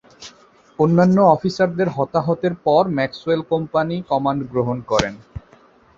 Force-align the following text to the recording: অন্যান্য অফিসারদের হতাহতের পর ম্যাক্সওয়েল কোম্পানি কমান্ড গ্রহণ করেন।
অন্যান্য 0.79 1.17
অফিসারদের 1.35 1.87
হতাহতের 1.89 2.53
পর 2.65 2.83
ম্যাক্সওয়েল 2.97 3.41
কোম্পানি 3.51 3.95
কমান্ড 4.11 4.41
গ্রহণ 4.51 4.77
করেন। 4.91 5.13